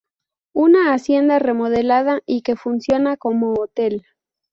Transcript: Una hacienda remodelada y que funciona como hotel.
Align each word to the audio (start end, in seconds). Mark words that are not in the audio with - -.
Una 0.55 0.95
hacienda 0.95 1.37
remodelada 1.37 2.21
y 2.25 2.41
que 2.41 2.55
funciona 2.55 3.17
como 3.17 3.53
hotel. 3.53 4.03